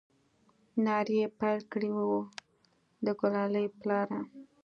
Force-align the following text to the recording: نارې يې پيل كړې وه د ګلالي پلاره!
نارې 0.85 1.15
يې 1.21 1.27
پيل 1.39 1.59
كړې 1.71 1.89
وه 1.95 2.19
د 3.05 3.07
ګلالي 3.19 3.65
پلاره! 3.79 4.19